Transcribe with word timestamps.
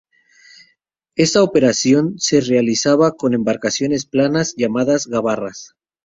Esta 1.15 1.43
operación 1.43 2.17
se 2.17 2.41
realizaba 2.41 3.11
con 3.15 3.35
embarcaciones 3.35 4.07
planas, 4.07 4.55
llamadas 4.55 5.05
gabarras. 5.05 5.75